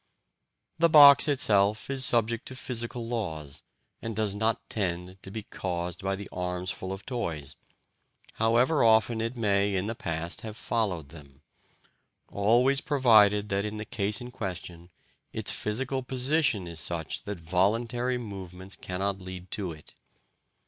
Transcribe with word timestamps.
The 0.79 0.89
box 0.89 1.27
itself 1.27 1.87
is 1.87 2.03
subject 2.03 2.47
to 2.47 2.55
physical 2.55 3.07
laws, 3.07 3.61
and 4.01 4.15
does 4.15 4.33
not 4.33 4.67
tend 4.67 5.21
to 5.21 5.29
be 5.29 5.43
caused 5.43 6.01
by 6.03 6.15
the 6.15 6.27
arms 6.31 6.71
full 6.71 6.91
of 6.91 7.05
toys, 7.05 7.55
however 8.37 8.83
often 8.83 9.21
it 9.21 9.37
may 9.37 9.75
in 9.75 9.85
the 9.85 9.93
past 9.93 10.41
have 10.41 10.57
followed 10.57 11.09
them 11.09 11.43
always 12.31 12.81
provided 12.81 13.49
that, 13.49 13.63
in 13.63 13.77
the 13.77 13.85
case 13.85 14.19
in 14.19 14.31
question, 14.31 14.89
its 15.33 15.51
physical 15.51 16.01
position 16.01 16.65
is 16.65 16.79
such 16.79 17.25
that 17.25 17.39
voluntary 17.39 18.17
movements 18.17 18.75
cannot 18.75 19.19
lead 19.21 19.51
to 19.51 19.71
it. 19.71 19.93